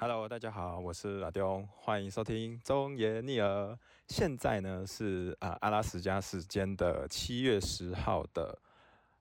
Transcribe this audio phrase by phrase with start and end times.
[0.00, 3.76] Hello，大家好，我是阿丢，欢迎收听中野逆儿。
[4.06, 8.56] 现在呢是啊阿拉斯加时间的七月十号的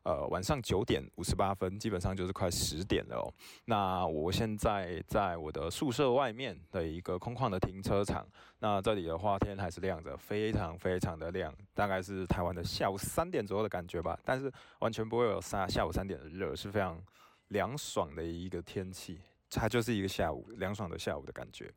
[0.04, 3.26] 呃晚上九点五十八分，基本上就是快十点了哦。
[3.66, 8.24] 那我现在在我的宿舍外面的一个空旷的停车场，
[8.60, 17.04] 那这里的话天还是亮着，非常非常的亮，大概是台湾的下午三点左右的感觉吧，但是完全不会有下下午三点的热，是非常
[17.48, 19.20] 凉爽的一个天气。
[19.50, 21.72] 它就是一个下午凉爽的下午的感觉。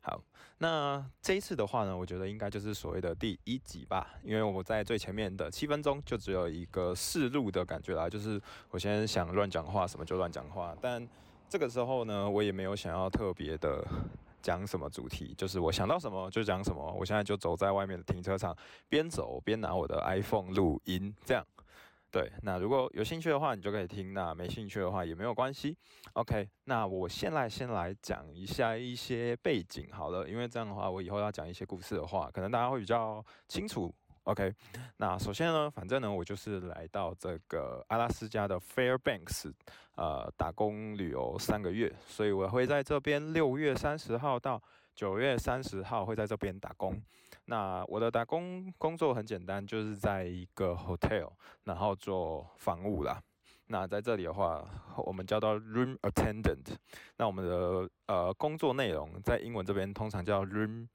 [0.00, 0.22] 好，
[0.58, 11.04] 那这一次的话呢，我觉得应该就是所谓的第一集吧，因为我在最前面的七分钟就只有一个试录的感觉啦，就是我先想乱讲话什么就乱讲话，但
[11.48, 13.84] 这个时候呢，我也没有想要特别的
[14.40, 16.92] 讲什么主题，就是我想到什么就讲什么。
[16.92, 18.56] 我现在就走在外面的停车场，
[18.88, 21.44] 边走边拿我的 iPhone 录音，这样。
[22.16, 25.76] 对，那如果有兴趣的话，你就可以听；那没兴趣的话也没有关系。
[26.14, 33.94] OK，那我先来先来讲一下一些背景好了，因为这样的话，我以后要讲一些故事的话，可能大家会比较清楚。
[34.22, 34.50] OK，
[34.96, 39.52] 那首先呢，反正呢，我就是来到这个阿拉斯加的 Fairbanks，
[39.96, 44.62] 呃，打工旅游三个月，所以我会在这边六月三十号到。
[44.96, 46.98] 九月三十号会在这边打工。
[47.46, 51.30] 那我的打工工作很简单，就是在一个 hotel，
[51.64, 53.22] 然后做房务啦。
[53.68, 54.64] 那在这里的话，
[54.96, 56.76] 我们叫到 room attendant。
[57.16, 60.88] 那我们的呃工作内容在英文这边通常叫 room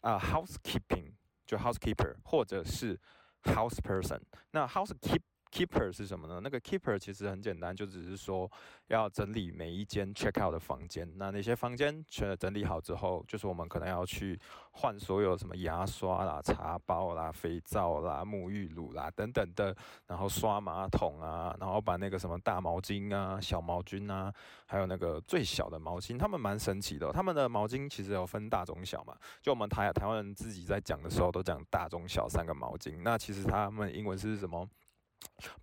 [0.00, 1.12] 啊 housekeeping，
[1.46, 2.98] 就 housekeeper 或者是
[3.44, 4.20] house person。
[4.50, 6.40] 那 housekeep Keeper 是什么呢？
[6.42, 8.50] 那个 Keeper 其实很简单，就只是说
[8.88, 11.10] 要整理每一间 check out 的房间。
[11.16, 14.38] 那那些房间全整理好之后，就是我们可能要去
[14.72, 19.74] 换所有什么牙刷啦、茶包啦、肥皂啦、沐浴乳啦等等的，
[20.06, 24.32] 然后刷马桶啊，然后把那个什么大毛巾啊、小毛巾啊，
[24.66, 27.10] 还有那个最小的毛巾，他们蛮神奇的。
[27.12, 29.16] 他们的毛巾其实有分大、中、小嘛。
[29.40, 33.00] 就我们台台湾人自己在讲的时候，都讲大、中、小三个毛巾。
[33.02, 34.68] 那其实他们英文是什么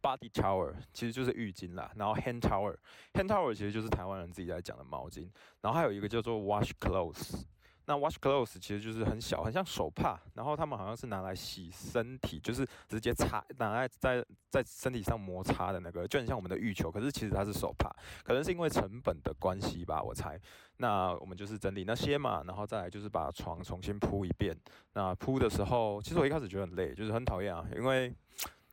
[0.01, 5.29] ？Body towel 其实就是浴巾啦，然后 hand towel，hand towel 其实就是台湾人自己在讲的毛巾，
[5.61, 7.43] 然后还有一个叫做 wash clothes，
[7.85, 17.89] 那 wash clothes 其实就是很小，很像手帕，然后他们好像是拿来洗身体，就是直接擦，拿来在在身体上摩擦的那个，就很像我们的浴球，可是其实它是手帕，
[18.23, 20.39] 可能是因为成本的关系吧，我猜。
[20.77, 24.55] 那我们就是整理那些嘛，然后再来就是把床重新铺一遍。
[24.93, 28.13] 那铺的时候，其实我一开始觉得很累，就是很讨厌啊，因为。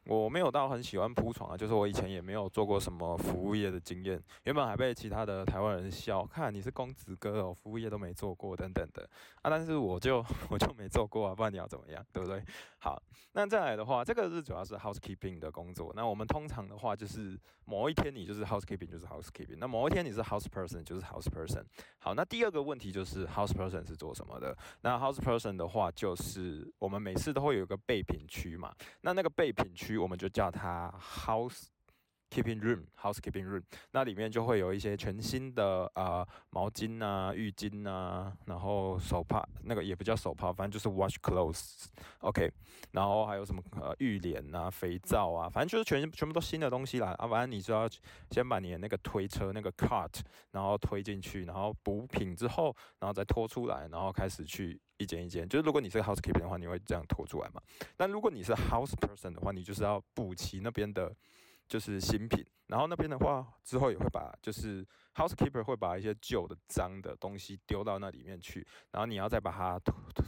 [0.06, 9.08] 我没有到很喜欢铺床啊，就是我以前也没有做过什么服务业的经验，原本还被其他的台湾人笑，看你是公子哥哦，服务业都没做过等等的
[9.42, 12.42] 啊，但是我就我就没做过啊，不然你要怎么样，对不对？
[12.80, 13.00] 好，
[13.34, 21.62] 那再来的话，这个是主要是 housekeeping 的工作，那我们通常的话就是某一天你就是 housekeeping 就是 housekeeping，那某一天你是 house person 就是 house person。
[22.00, 24.56] 好，那第二个问题就是 house person 是做什么的？
[24.80, 29.91] 那 house person 的话就是我们每次都会有一个备品区嘛，那那个备品区。
[29.98, 31.64] 我们就叫它 house
[32.32, 42.50] Keeping room，housekeeping room，那里面就会有一些全新的呃毛巾啊、浴巾啊，然后手帕，那个也不叫手帕，反正就是 wash clothes，OK，
[42.93, 47.87] 然后还有什么呃浴帘啊、肥皂啊，反正就是全全部都新的东西啦啊，反正你就要
[48.31, 50.20] 先把你的那个推车那个 cart，
[50.53, 54.81] 然后推进去，然后补品之后，然后再拖出来，然后开始去。
[54.99, 57.60] 一间一间，就是如果你是 housekeeping 的话，你会这样拖出来嘛？
[57.97, 61.12] 但如果你是 house person 的话，你就是要补齐那边的，
[61.72, 62.44] 就是新品。
[62.66, 69.80] 然后那边的话，之后也会把，就是 housekeeper 会把一些旧的脏的东西丢到那里面去，然后你要再把它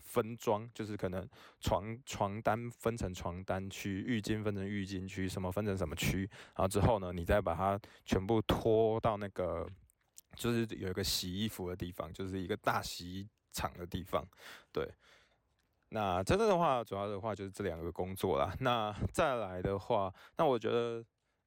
[0.03, 1.28] 分装，就是可能
[1.60, 9.69] 床床单分成床单区，浴巾分成浴巾区，什么分成什么区，然后之后呢，你再把它全部拖到那个，
[10.37, 13.28] 就是有一个洗衣服的地方，就是一个大洗衣。
[13.53, 14.26] 场的地方，
[14.72, 14.93] 对，
[15.91, 18.53] 那真正的话，主要的话就是这两个工作啦。
[18.59, 21.05] 那再来的话，那我觉得。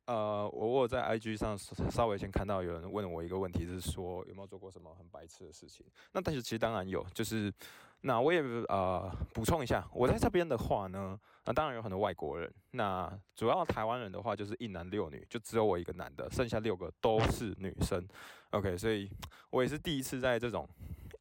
[0.08, 5.86] 呃，我我在 IG 上稍微先看到有人问我一个问题，是说有没有做过什么很白痴的事情？
[6.14, 7.54] 那但是其实当然有，就是
[8.02, 18.02] 那我也呃补充一下，我在这边的话呢，那当然有很多外国人，那主要台湾人的话就是一男六女，就只有我一个男的，剩下六个都是女生。
[18.52, 19.12] OK，所以
[19.50, 20.66] 我也是第一次在这种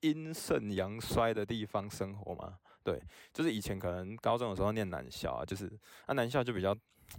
[0.02, 2.56] 阴盛阳衰的地方生活嘛。
[2.84, 5.66] 对，就是以前可能高中的时候念男校啊，就是
[6.06, 6.72] 啊男校就比较。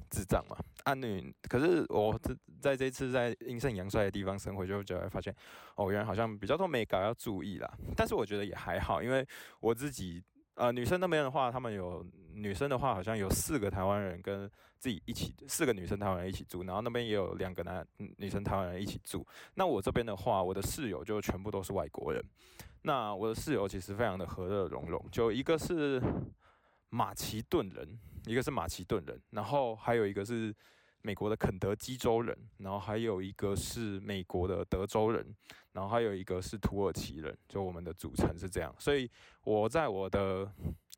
[0.10, 1.34] 智障嘛，安女。
[1.50, 5.36] 可是我这在这次在阴盛阳衰的地方生活，就就会发现，
[5.76, 7.72] 哦，原来好像比较多美感要注意啦。
[7.96, 9.26] 但是我觉得也还好，因为
[9.60, 10.24] 我自己
[10.56, 14.50] 呃，女生那边的话，他们有女生的话，好像有四个台湾人跟
[14.80, 17.86] 自己一起，四个女生台湾人一起住，然后那边也有两个男
[18.18, 19.26] 女生台湾人一起住。
[19.54, 22.24] 那我这边的话，我的室友就全部都是外国人。
[22.84, 26.02] 那我的室友其实非常的和乐融融，就一个是
[26.90, 30.56] 马其顿人，一个是马其顿人，然后还有一个是。
[31.04, 35.26] 美国的肯德基州人，然后还有一个是美国的德州人，
[35.72, 38.76] 然后还有一个是土耳其人，就我们的组成是这样。
[38.78, 39.10] 所以
[39.44, 40.52] 我在我的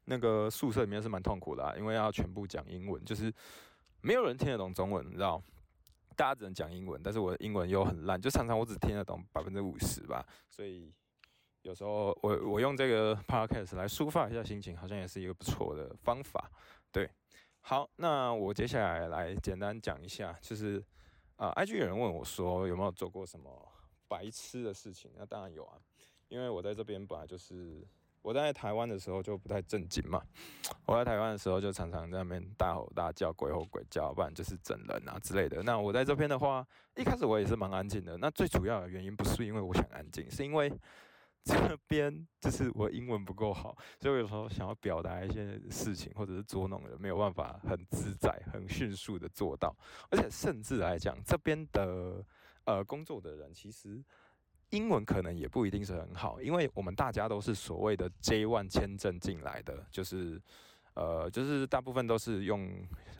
[0.05, 3.31] 那个宿舍里面是蛮痛苦的，因为要全部讲英文，就是
[4.01, 5.39] 没有人听得懂中文，你知道？
[6.15, 10.25] 大家只能讲英文，但是我的英文又很烂，就常常我只听得懂百分之五十吧。
[10.49, 10.91] 所以
[11.63, 16.49] 有时候我我用这个 podcast 来抒发一下心情，好像也是一个不错的方法，
[16.91, 17.09] 对。
[17.61, 20.81] 好，那我接下来来简单讲一下，就是
[21.35, 23.51] 啊，IG 有人问我说有没有做过什么
[24.07, 25.11] 白痴的事情？
[25.17, 25.77] 那当然有啊，
[26.29, 27.85] 因为我在这边本来就是
[28.21, 30.23] 我在台湾的时候就不太正经嘛，
[30.87, 35.61] 我在台湾的时候就常常在那边大吼大叫、鬼吼鬼叫，不然就是整人啊之类的。
[35.61, 36.65] 那我在这边的话，
[36.95, 38.17] 一开始我也是蛮安静的。
[38.17, 40.71] 那最主要的原因不是因为我想安静，是因为。
[41.45, 49.75] 这边就是我英文不够好，所以我有时候想要表达一些事情，或者是捉弄人，没有办法很自在、很迅速的做到。
[50.11, 52.23] 而且甚至来讲，这边的
[52.65, 54.03] 呃工作的人，其实
[54.69, 60.41] 英文可能也不一定是很好，因为我们大家都是所谓的 J one 签证进来的，就是。
[60.99, 62.69] 呃，就是大部分都是用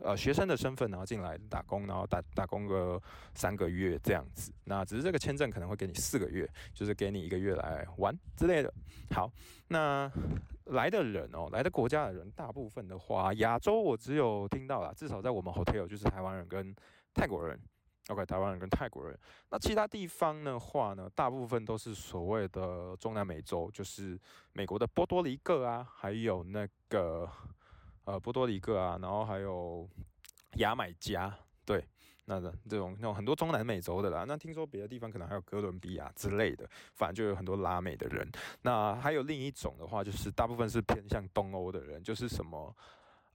[0.01, 3.01] 呃学生的身份，然后进来打工，然后打打工个
[3.33, 4.51] 三个月这样子。
[4.65, 8.73] 那只是这个签证可能会给你四个月，就是给你一个月来玩之类的。
[9.11, 9.31] 好，
[9.69, 10.11] 那
[10.65, 16.75] 来的人哦，来的国家的人，大部分的话，亚洲我只有听到了，至少在我们 hotel 就是台湾人跟
[17.13, 17.57] 泰国人。
[18.09, 19.17] OK，台湾人跟泰国人。
[19.51, 24.19] 那其他地方的话呢，大部分都是所谓的中南美洲，就是
[24.51, 27.29] 美国的波多黎各啊，还有那个。
[28.09, 29.87] 呃，波多黎各啊，然后还有
[30.55, 31.31] 牙买加，
[31.63, 31.85] 对，
[32.25, 34.25] 那个这种那种很多中南美洲的啦。
[34.27, 38.27] 那听说别的地方可能还有哥伦比亚之类的，反正就有很多拉美的人。
[38.63, 42.75] 那还有另一种的话，就是大部分是偏向东欧的人，就是什么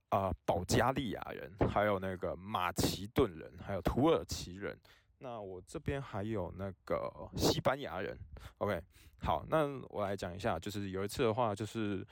[0.08, 4.76] 啊，保加利亚人，还有那个马其顿人，还有土耳其人。
[5.18, 8.18] 那我这边还有那个西班牙人。
[8.58, 8.82] OK，
[9.18, 12.04] 好，那我来讲一下，就是有一次的话，就是。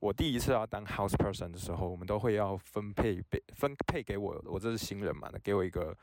[0.00, 5.96] 我第一次要当 house person 的时候，我们都会要分配被分配给我，我这是新人嘛，那给我一个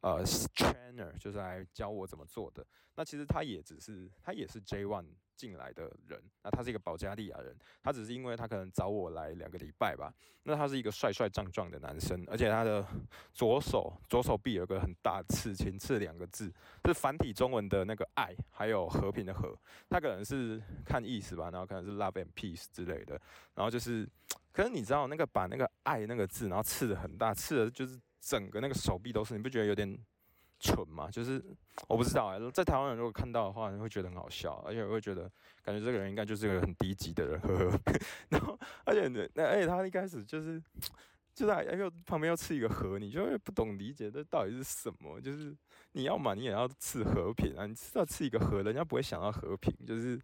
[0.00, 2.64] 呃 trainer，就是来教我怎么做的。
[2.94, 5.06] 那其实他也只是他也是 J one
[5.40, 10.12] 进来的人，那他是一个保加利亚人，他只是因为他可能找我来两个礼拜吧。
[10.42, 12.86] 那他是一个帅帅壮壮的男生，而且他的
[13.32, 16.52] 左手左手臂有个很大刺青，刺两个字，
[16.84, 19.56] 是繁体中文的那个爱，还有和平的和。
[19.88, 23.18] 他可能是看意思吧，然后可能是 love and peace 之类的。
[23.54, 24.06] 然后就是，
[24.52, 29.98] 可是你知道那个把那个爱那个字，然后刺的很大，刺的就是整个那个手臂都是，你不觉得有点？
[30.60, 31.42] 蠢嘛，就是
[31.88, 35.22] 我不知道哎，在台湾人如果看到的话，你会觉得很好笑，而且会觉得
[35.62, 37.80] 感觉这个人应该就是个很低级的人，呵呵。
[38.28, 40.62] 然后，而且那而且他一开始就是
[41.34, 45.18] 就在又旁边又刺一个和，你就会不懂理解这到底是什么。
[45.20, 45.56] 就是
[45.92, 49.74] 你要嘛，你也要刺和平啊，你知道刺一个和，人家不会想到和平。
[49.86, 50.20] 就是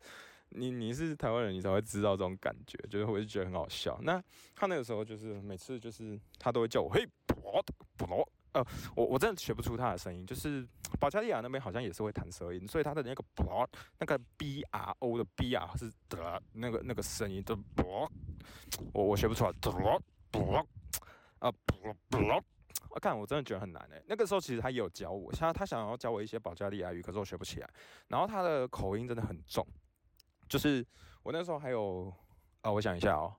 [0.50, 3.98] 你你是台湾人，你才会知道这种感觉，就是我就觉得很好笑。
[4.02, 4.22] 那
[4.54, 7.62] 他那个时候就是每次就是他都会叫我嘿，不
[7.96, 8.28] 不。
[8.56, 8.66] 呃，
[8.96, 10.66] 我我真的学不出他的声音，就是
[10.98, 13.68] 保加利亚那边好像也是会弹舌音，所以他的那个 bro
[13.98, 18.08] 那个 b r o 的 b r 是的那个那个声音的 bro，
[18.94, 20.00] 我我学不出来 bro
[20.32, 20.64] bro
[21.40, 22.42] 啊 bro bro，
[22.88, 24.02] 我看我真的觉得很难诶。
[24.08, 27.68] 那个时候其实他也有教我，像他想要教我一些保加利亚语，可是我学不起来。
[28.08, 29.66] 然后他的口音真的很重，
[30.48, 30.82] 就是
[31.22, 32.10] 我那时候还有
[32.62, 33.36] 啊，我想一下哦。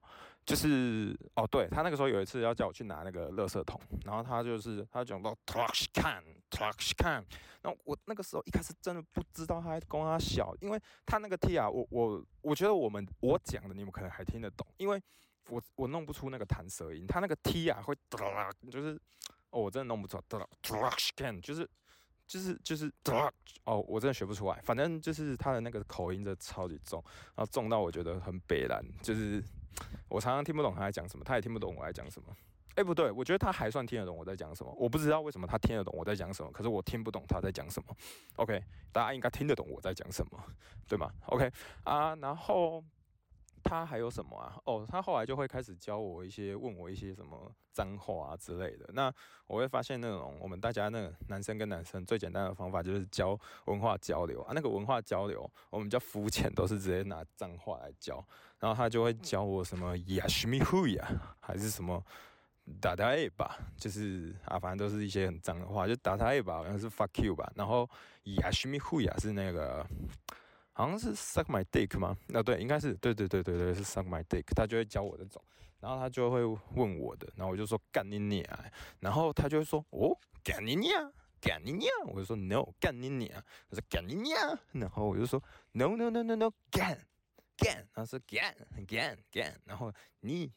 [0.47, 7.21] 就是哦，对他那个时候有一次要叫我去拿那个垃圾桶，然后他就是他讲到 trash can，trash can，
[7.61, 15.03] 然后我那个时候一开始真的不知道他跟他小，因为他那个 T 啊，我我我觉得我们我讲的你们可能还听得懂，因为
[15.49, 17.93] 我我弄不出那个弹舌音，他那个 T 啊会
[18.71, 18.97] 就是
[19.49, 20.17] 哦，我真的弄不出
[20.63, 21.69] trash can，就是
[22.25, 22.89] 就是就是
[23.65, 27.03] 哦，我真的学不出来，反正就是他的那个口音真的超级重，
[27.35, 29.43] 然后重到我觉得很北蓝，就是。
[30.09, 32.35] 我常常听不懂他在讲什么，他也听不懂我在讲什么。
[32.75, 34.71] 哎，不对，我觉得他还算听得懂我在讲什么。
[34.77, 37.95] 我不知道为什么他听得懂我在讲什么，可是我听不懂他在讲什么。
[38.35, 40.43] OK，大家应该听得懂我在讲什么，
[40.87, 41.51] 对吗？OK
[41.85, 42.83] 啊，然后
[43.63, 44.55] 他还有什么啊？
[44.65, 48.87] 哦，他后来就会开始教我一些，问我一些什么脏话啊之类的。
[48.93, 49.11] 那
[49.47, 53.35] 我会发现那种我们大家那个男生跟男生最简单的方法就是教
[53.65, 54.51] 文化交流啊。
[54.53, 58.23] 那个文化交流我们叫肤浅，都是直接拿脏话来教。
[58.59, 61.07] 然后他就会教我什么呀什么呼呀，
[61.39, 62.03] 还是什么
[62.81, 67.51] 打他一把，就是啊，反正都是一些很脏的话，就打他一把好像是 fuck you 吧。
[67.55, 67.89] 然后
[68.23, 69.85] 呀什么呼呀是那个。
[70.73, 72.15] 好像是 suck my dick 吗？
[72.31, 74.43] 啊，对，应该是，对对对对对，是 suck my dick。
[74.55, 75.41] 他就会教我这种，
[75.79, 76.45] 然后他就会
[76.75, 78.45] 问我的，然后我就说干你娘，
[78.99, 81.11] 然后他就会说哦干你娘，
[81.41, 83.31] 干你娘，我就说 no 干你娘，
[83.71, 84.37] 他说干你娘，
[84.73, 86.95] 然后我就说 no no no no no 干
[87.57, 88.55] 干，他说干
[88.87, 90.51] 干干，然后你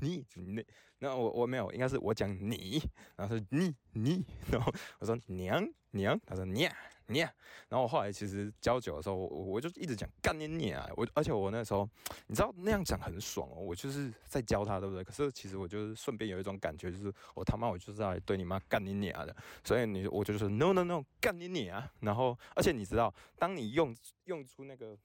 [0.00, 0.64] 你你，
[0.98, 2.82] 那我我没有，应该是我讲你，
[3.16, 6.72] 然后说你你，然后我说娘娘，他说娘。
[7.06, 10.88] 你，然后我后来其实教久的时候，我我就一直讲干你你啊！
[10.96, 11.86] 我而且我那时候，
[12.26, 15.04] 你知道那样讲很爽哦，我就是在教他，对不对？
[15.04, 21.92] 可是其实我就是顺便有一种感觉，就是我他妈我就是来对你妈干你你啊的，所以你我就说 no no no 干你你啊！
[22.00, 23.94] 然后而且你知道，当你用
[24.24, 24.96] 用出那个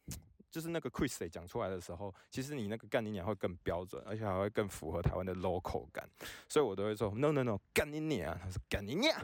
[0.51, 6.09] 就是那个 Chris 讲出来的时候，其实你那个干你娘会更标准，而且还会更符合台湾的 local 感，
[6.47, 8.39] 所以我都会说 no no no 干你你啊！
[8.41, 9.19] 他说干你娘，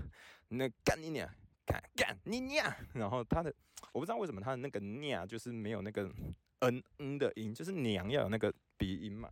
[0.50, 1.30] 那干你娘。
[1.68, 2.72] 干干你娘！
[2.94, 3.52] 然后他的
[3.92, 6.08] 我不知道为什么他的那个娘就是没有那个
[6.60, 9.28] 嗯嗯的音，就是娘要有那个鼻音嘛。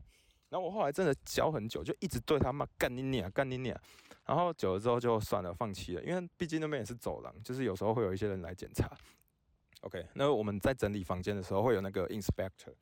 [0.50, 3.80] 然后我后来真的教很久，就一直对他骂干你娘干你娘。
[4.26, 8.90] 然后久了之后就算了，放弃了，因为毕竟那边也是走廊，就是有时候会有一些人来检查。
[9.84, 12.74] OK，那我们在整理房间的时候会有那个 inspector，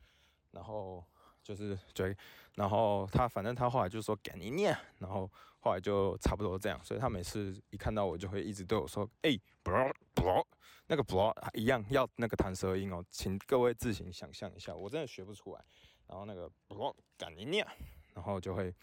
[0.51, 1.03] 然后。
[1.43, 2.15] 就是追，
[2.53, 5.27] 然后他反正他后来就说赶你念，然后
[5.59, 9.31] 后来就差不多这样，所以他每次一看到我就会一直对我说，哎
[9.63, 10.45] ，bro bro，
[10.85, 15.65] 那个 bro 一样要那个弹舌音哦，请各位自行想象一下，我真的学不出来。
[16.05, 17.65] 然后那个 bro 赶你念，
[18.13, 18.73] 然后就会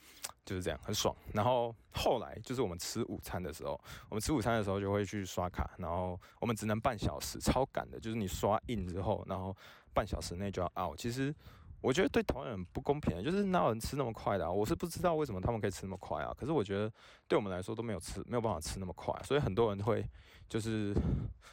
[0.45, 1.15] 就是这样很爽。
[1.33, 9.57] 然后后来就是我们吃午餐的时候，我们吃午餐的时候就会去刷卡，然后我们只能半小时，超赶的，就是你刷印之后，然后
[9.93, 10.99] 半小时内就要 out。
[10.99, 11.35] 其实。
[11.81, 14.51] 我觉得对台湾人不公平，就是哪有人吃那么快的啊？
[14.51, 16.35] 我是不知道为什么他们可以吃那么快啊。
[16.37, 16.93] 可是我觉得
[17.29, 20.05] 对我们来说都没有吃，没有办法吃那么快，所以很多人会
[20.49, 20.93] 就是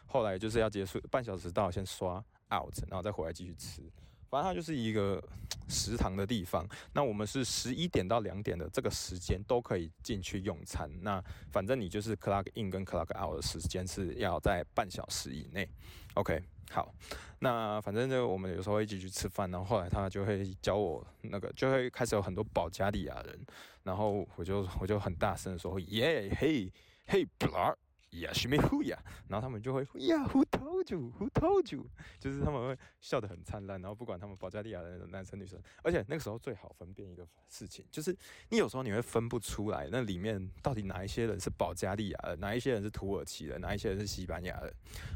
[0.08, 2.16] 后来就是要结束半小时到先刷
[2.52, 3.84] out，然后再回来继续吃。
[4.30, 5.22] 反正它就是一个
[5.68, 6.68] 食堂的地方。
[6.94, 10.90] 那我们是十一点到两点的这个时间都可以进去用餐。
[11.02, 15.68] 那反正你就是 clock in 跟 clock out 的时间是要在半小时以内。
[16.16, 16.42] OK。
[16.72, 16.92] 好，
[17.40, 23.40] 那反正就我们有时候一起去吃饭，然后后来他就会教我那个，就会开始有很多保加利亚人，
[23.84, 26.74] 然后我就我就很大声的说，耶嘿
[27.06, 27.76] 嘿，blood。
[28.12, 28.98] 呀，什么呼呀？
[29.28, 31.86] 然后他们就会呀，Who told you？Who told you？
[32.20, 38.16] 就是他们会笑得很灿烂，然后不管他们保加利亚的男生女生，而且那个时候最好分辨一个事情，就是
[38.50, 44.74] 你有时候你会分不出来，那里面到底哪一些人是保加利亚的，哪一些人是土耳其的，哪一些人是西班牙的。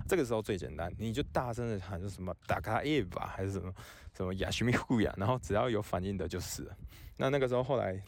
[0.08, 3.74] 这个时候最简单，你就大声的喊什么打卡耶吧，还是什么
[4.14, 6.78] 什么呀，什么呼呀，然后只要有反应的就是了。
[7.18, 8.02] 那那个时候后来。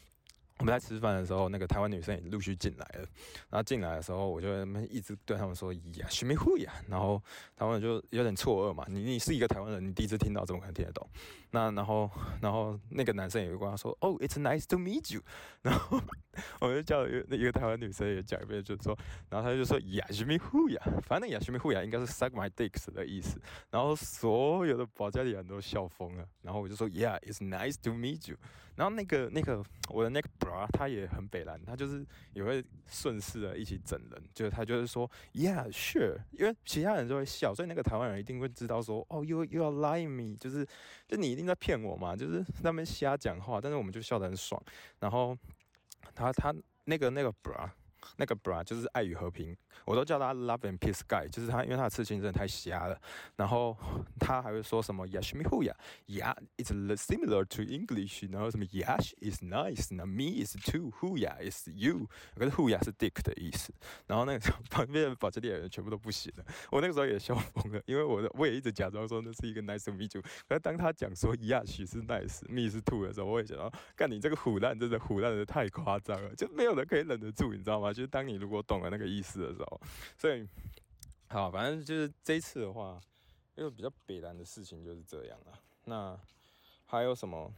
[0.61, 3.07] 我们在吃饭的时候，那个台湾女生也陆续进来了。
[3.49, 4.47] 然后进来的时候，我就
[4.91, 7.19] 一直对他们说：“呀，学没会呀。”然后
[7.55, 8.85] 他们就有点错愕嘛。
[8.87, 11.09] 你你是一个台湾人，你第一次听到，怎么可能听得懂？
[11.49, 12.07] 那然后
[12.39, 15.23] 然后那个男生也会跟他说：“哦，It's nice to meet you。”
[15.63, 15.99] 然后
[16.59, 18.95] 我就叫一个一个台湾女生也讲一遍，就是说，
[19.31, 23.41] 然后他就说：“呀，学没会呀。”反正“呀，学没会呀”应该是 “suck my dicks” 的意思。
[23.71, 26.25] 然后所有的保加利亚人都笑疯了。
[26.43, 28.37] 然后我就说：“Yeah，it's nice to meet you。”
[28.77, 30.29] 然后那个那个我的那个。
[30.51, 40.65] 啊，他也很北蓝，他就是也会顺势的一起整人，就是他就是说，Yeah, sure，因为其他人就会笑，所以那个台湾人一定会知道说，哦，You you are lying me，就是
[41.07, 44.61] 就你一定在骗我嘛，就是那边瞎讲话，但是我们就笑得很爽。
[44.99, 45.37] 然后
[46.13, 46.53] 他他
[46.85, 47.69] 那个那个 bra。
[48.17, 49.55] 那个 bra 就是爱与和平，
[49.85, 52.99] 我都叫他 love and peace guy，就是他，因为他的刺青真的太瞎了。
[53.35, 53.75] 然后
[54.19, 55.73] 他还会说什么 yash me who ya
[56.07, 62.69] yeah，it's similar to English，然后什么 yash is nice，那 me is too who ya is you，可是 who
[62.69, 63.73] ya 是 dick 的意思。
[64.07, 77.90] 然后那个时候旁边的保加利亚人全部都不行了，我那个时候也笑疯了，因为我的我也一直假装说那是一个 nice to meet you，可是当他讲说 yash 是 nice，me 是 too 的时候，我也想到，干你这个虎烂真的虎烂的太夸张了，就没有人可以忍得住，你知道吗？
[77.93, 79.81] 就是当你如果懂了那个意思的时候，
[80.17, 80.47] 所以
[81.27, 82.99] 好，反正就是这一次的话，
[83.55, 85.57] 因为比较北南的事情就是这样啊。
[85.85, 86.19] 那
[86.85, 87.51] 还有什么？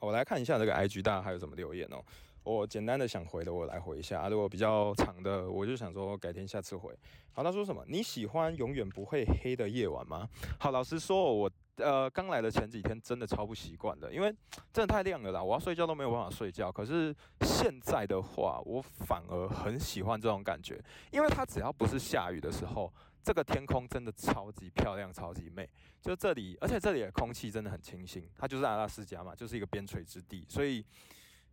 [0.00, 2.02] 我来看一下这个 IG，大家还有什么留言哦？
[2.44, 4.28] 我简单的想回的，我来回一下。
[4.28, 6.96] 如果比较长的，我就想说改天下次回。
[7.32, 7.84] 好，他说什么？
[7.88, 10.28] 你喜欢永远不会黑的夜晚吗？
[10.58, 11.50] 好，老实说，我。
[11.78, 14.34] 呃，刚来的前几天真的超不习惯的，因为
[14.72, 16.70] 真的太亮了啦，我要睡觉都没有办法睡觉。
[16.70, 22.92] 可是现在的话，我反而很喜欢这种感觉，因为它只要不是下雨的时候，
[23.22, 25.68] 这个天空真的超级漂亮、超级美。
[26.00, 30.84] 就这里，而且这里的空气真的很清新，它就是阿拉斯加嘛，就是一个边陲之地，所以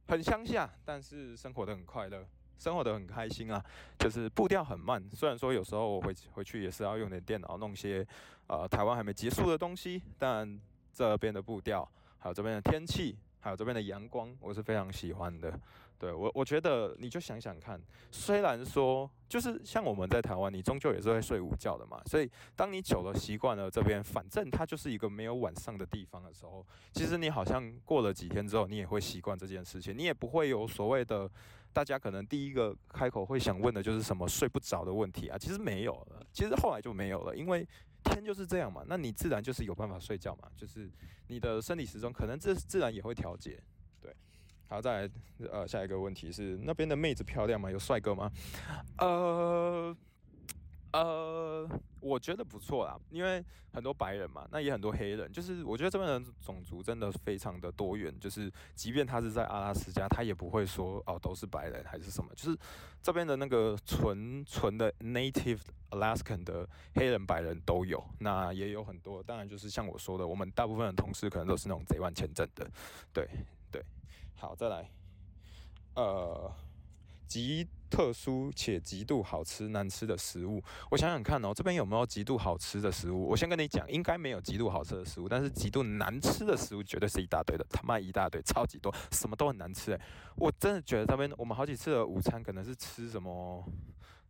[0.07, 2.25] 很乡下，但是生活的很快乐。
[2.57, 3.61] 生活的很开心啊，
[3.99, 5.03] 就是步调很慢。
[5.13, 8.07] 虽然说有时候我回回去也是要用点电脑弄些
[8.47, 10.59] 呃台湾还没结束的东西，但
[10.93, 11.87] 这边的步调，
[12.17, 15.59] 还有这边的天气，还有这边的阳光，我是非常喜欢的。
[15.97, 22.01] 对我，我觉得你就想想看，虽然说就是像我们在台湾，你终究也是会睡午觉的嘛。
[22.05, 31.29] 所以当你久了习惯了这边，反正它就是一个没有晚上的地方的时候，其实你好像过了几天之后，你也会习惯这件事情，你也不会有所谓的。
[31.71, 37.67] 大家可能第一个开口会想问的就是什么睡不着的问题啊，其实没有了，其实后来就没有了，因为
[38.15, 40.89] 天就是这样嘛，那你自然就是有办法睡觉嘛，就是
[41.27, 43.61] 你的生理时钟可能这自然也会调节，
[44.01, 44.15] 对。
[44.67, 45.09] 好，再来，
[45.51, 47.69] 呃，下一个问题是那边的妹子漂亮吗？
[47.69, 48.31] 有帅哥吗？
[48.97, 49.95] 呃。
[50.95, 51.67] 呃，
[51.99, 62.57] 我觉得不错啦，因为很多白人嘛，那也很多黑人，就是我觉得这边的种族真的非常的多元，就是即便他是在阿拉斯加，他也不会说哦都是白人还是什么，就是
[63.03, 65.59] 这边的那个纯纯的 native
[65.89, 72.65] Alaskan 的黑人白人都有，那也有很多，当然就是像我说的，我们大部分的同事可能都是那种贼万签证的，
[73.11, 73.27] 对
[73.69, 73.83] 对，
[74.35, 74.89] 好，再来，
[75.95, 76.49] 呃。
[77.27, 83.27] 极特殊且极度好吃难吃的食物，我想想看哦，这边有没有极度好吃的食物？
[83.27, 90.01] 我先跟你讲，应该没有极度好吃的食物，但是极度难吃的食物绝对是一大堆的，他妈一大堆，超级多，什么都很难吃诶，
[90.35, 93.63] 我真的觉得这边我们好几次的午餐可能是吃什么，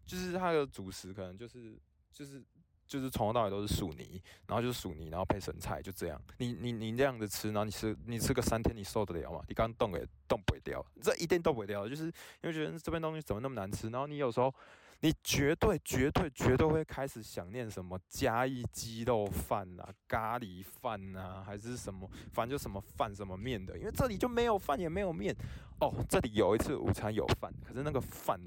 [0.06, 1.78] 就是它的主食可能就是
[2.12, 2.44] 就是。
[2.88, 6.22] 就是从头到尾都是薯泥，然后就是薯泥，然后配生菜，就这样。
[6.38, 9.42] 你你你这样子吃，然后你吃你吃个三天，你受得了吗？
[9.48, 11.90] 你刚冻也冻不掉，这一定冻不掉。
[11.90, 12.14] 就是因
[12.44, 14.54] 为觉得这边东西怎么那么难吃，然后你有时候
[15.00, 23.78] 你绝对绝对绝对会开始想念什么嘉义鸡肉饭啊、咖喱饭啊，还是什么，反正就什么饭什么面的。
[23.80, 25.36] 因为这里就没有饭也没有面
[25.80, 25.92] 哦。
[26.08, 28.40] 这里有一次午餐有饭，可是那个饭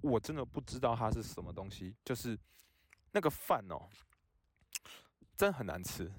[0.00, 2.36] 我真的不知道它是什么东西，就是。
[3.14, 3.88] 那个饭哦，
[5.36, 6.12] 真很难吃，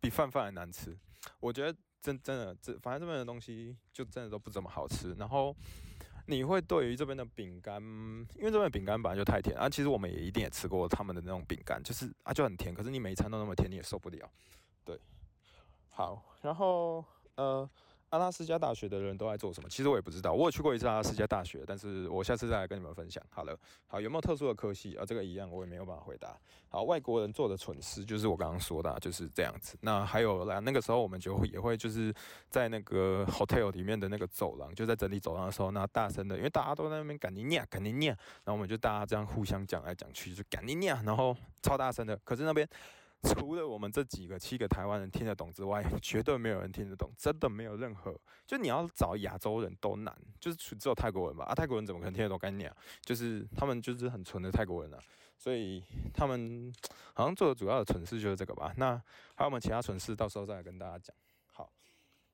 [0.00, 0.98] 比饭饭还难吃。
[1.38, 5.12] 我觉得真真的这，反正这边的东西就真的都不怎么好吃。
[5.14, 5.54] 然后
[6.26, 9.68] 你会对于这边的饼干，因为这边的饼干本来就太甜啊。
[9.68, 14.28] 其实我们也一定也吃过他们的那种饼干，就是啊就很甜，可是你每一餐都那么甜，你也受不了。
[14.84, 14.98] 对，
[15.90, 17.04] 好，然后
[17.36, 17.70] 呃。
[18.10, 19.68] 阿拉斯加大学的人都在做什么？
[19.68, 20.32] 其实我也不知道。
[20.32, 23.22] 我有去过一次阿拉斯加大学，但是我下次再来跟你们分享。
[23.30, 25.04] 好了，好，有没有特殊的科系啊？
[25.06, 26.36] 这个一样，我也没有办法回答。
[26.68, 29.78] 好，外国人做的蠢事就是我刚刚说的，就是这样子。
[29.80, 32.12] 那还有啦，那个时候我们就也会就是
[32.48, 38.12] 在那个 hotel 里面的那个走廊，就在整理走廊的时候，那大声的，因为大家都在那边赶紧念，赶紧念，
[38.44, 42.16] 然后我们就大家这样互相讲来讲去，就赶紧念，然后超大声的。
[42.24, 42.68] 可是那边。
[43.22, 48.18] 除了我们这几个七个台湾人听得懂之外， 绝对没有人听得懂，真的没有任何。
[48.46, 51.44] 就你要找亚洲人都难，就是只有泰国人吧？
[51.44, 52.76] 啊，泰国人怎么可能听得懂概念啊？
[53.02, 54.98] 就是他们就是很纯的泰国人啊，
[55.36, 55.82] 所以
[56.14, 56.72] 他们
[57.14, 58.72] 好像做的主要的蠢事就是这个吧。
[58.76, 58.96] 那
[59.34, 61.14] 还有我们其他蠢事，到时候再来跟大家讲。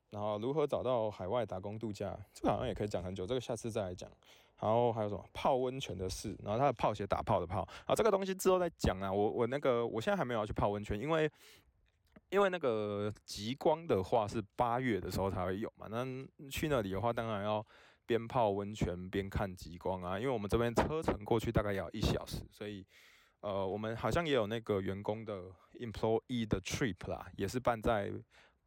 [0.09, 2.17] 然后如何找到海外打工度假？
[2.33, 4.09] 这个好像也可以讲很久，这个下次再来讲。
[4.59, 6.35] 然后还有什么泡温泉的事？
[6.43, 9.11] 然后他的泡鞋打泡的泡啊，这个东西之后再讲啊。
[9.11, 11.29] 我我那个我现在还没有要去泡温泉，因为
[12.29, 15.87] 因为那个极光的话是八月的时候才会有嘛。
[15.91, 16.03] 那
[16.49, 17.63] 去那里的话，当然要
[18.05, 20.17] 边泡温泉边看极光啊。
[20.17, 22.83] 因为我们这边车程过去大概要一小时，所以
[23.41, 25.43] 呃，我们好像也有那个员工的
[25.79, 28.11] employee 的 trip 啦，也是办在。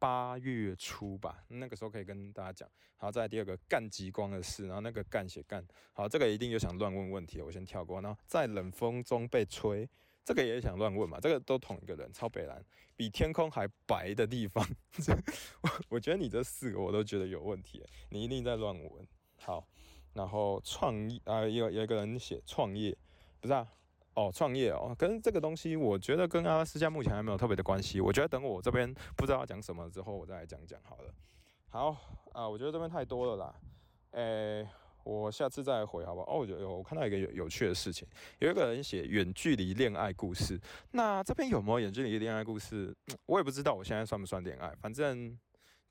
[0.01, 2.67] 八月初吧，那个时候可以跟大家讲。
[2.97, 8.01] 好，再第二个干极光的事，然后那个干写干，好，这个一定又想乱问问题，我先跳过。
[8.01, 9.87] 然后在冷风中被吹，
[10.25, 14.67] 这个也想乱问嘛，这个都同一个人，超北蓝，比天空还白的地方，
[15.61, 19.07] 我我觉得你这四个我都觉得有问题，你一定在乱问。
[19.37, 19.67] 好，
[20.15, 22.97] 然后创意啊，有有一个人写创业，
[23.39, 23.71] 不是啊。
[24.13, 28.01] 哦，创业哦，跟这个东西，我觉得跟阿拉斯加目前还没有特别的关系。
[28.01, 31.13] 我觉得等我这边不知道要讲什么之后，我再来讲讲好了。
[31.69, 31.95] 好
[32.33, 33.55] 啊，我觉得这边太多了啦。
[34.11, 34.67] 诶，
[35.05, 36.27] 我下次再回好不好？
[36.33, 38.05] 哦，我觉得我看到一个有有趣的事情，
[38.39, 40.59] 有一个人写远距离恋爱故事。
[40.91, 42.93] 那这边有没有远距离恋爱故事？
[43.25, 44.75] 我也不知道，我现在算不算恋爱？
[44.81, 45.39] 反正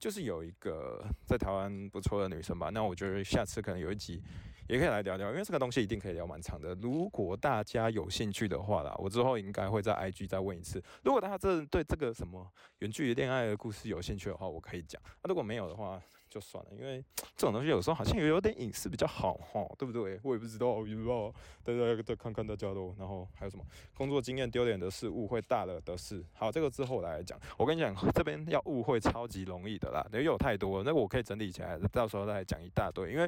[0.00, 2.70] 就是有一个在台湾不错的女生吧。
[2.70, 4.20] 那我觉得下次可能有一集
[4.66, 6.74] 也可以来聊聊，因为这个东西一定可以聊蛮长的。
[6.76, 10.82] 如果大家有兴趣的话啦，我之后应该会在 IG 再问一次。
[11.04, 15.00] 如果大家真的对这个什么远距离恋爱的故事有兴趣的话，我可以讲。
[15.22, 17.04] 那如果没有的话，就算了，因为
[17.36, 20.18] 这种东西有时候好像也有点隐私比较好哈，对不对？
[20.22, 22.94] 我也不知道，不知道，大家再看看大家咯。
[22.96, 23.64] 然后还有什么
[23.96, 26.24] 工作经验丢脸的事，误会大了的事。
[26.32, 27.36] 好，这个之后来讲。
[27.58, 33.12] 我跟你讲，这边要误会超级容易的啦，因为有太多，那我可以整理起来，到时候再讲一大堆。
[33.12, 33.24] 因为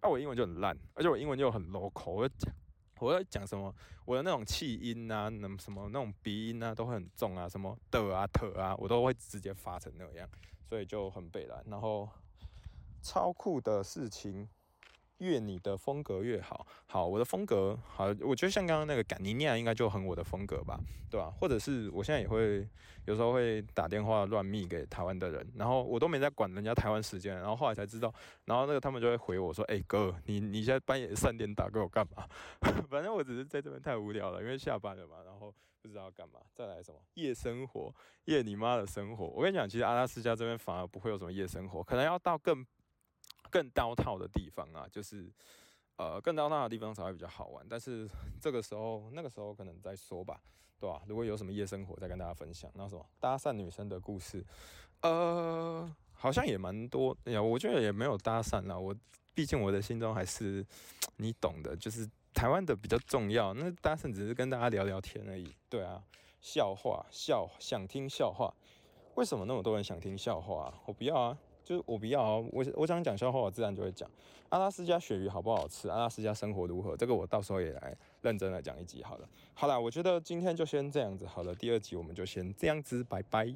[0.00, 2.50] 啊，我英文就很烂，而且我英文又很 local，我讲
[3.00, 3.74] 我要讲什么，
[4.06, 10.26] 我的那种气音啊，那什么那种鼻音啊，都会很重啊，什么的啊、特啊，我都会直接发成那样，
[10.66, 11.62] 所以就很背烂。
[11.66, 12.08] 然后。
[13.02, 14.48] 超酷的事情，
[15.18, 16.66] 越你的风格越好。
[16.86, 20.78] 好，我的风格好，我觉得像刚刚那个赶尼尼亚应该就很我的风格吧，
[21.10, 21.32] 对吧？
[21.38, 22.68] 或者是我现在也会
[23.04, 28.12] 有时候会打电话乱密给台湾的人，然后我都没在管人家台湾时间，然后后来才知道，
[28.44, 32.26] 然后那个他们就会回我说：“哎哥，你你现在半夜三点打给我干嘛？”
[32.88, 36.38] 反正我只是在这边太无聊了，因为下班了嘛，然后不知道干嘛。
[36.54, 37.92] 再来什么夜生活，
[38.26, 39.26] 夜你妈的生活！
[39.26, 42.64] 我跟你讲，其实阿拉斯加这边反而不会有什么夜生活，可能要到更。
[43.50, 45.30] 更刀套的地方啊，就是
[45.96, 47.66] 呃更刀套的地方才会比较好玩。
[47.68, 48.08] 但是
[48.40, 50.40] 这个时候那个时候可能再说吧，
[50.78, 51.02] 对吧？
[51.06, 52.70] 如果有什么夜生活，再跟大家分享。
[52.74, 54.44] 那什么搭讪女生的故事，
[55.02, 57.16] 呃，好像也蛮多。
[57.24, 58.78] 哎呀，我觉得也没有搭讪啦。
[58.78, 58.94] 我
[59.34, 60.64] 毕竟我的心中还是
[61.16, 63.54] 你懂的，就是台湾的比较重要。
[63.54, 65.52] 那搭讪只是跟大家聊聊天而已。
[65.68, 66.02] 对啊，
[66.40, 68.52] 笑话笑，想听笑话。
[69.14, 70.72] 为什么那么多人想听笑话？
[70.86, 71.38] 我不要啊。
[71.68, 74.10] 就是我不要啊，我我想讲笑话，我自然就会讲。
[74.48, 75.86] 阿拉斯加鳕鱼好不好吃？
[75.90, 76.96] 阿拉斯加生活如何？
[76.96, 79.28] 这个我到时候也来认真来讲一集好了。
[79.52, 81.54] 好啦，我觉得今天就先这样子好了。
[81.54, 83.54] 第二集我们就先这样子，拜拜。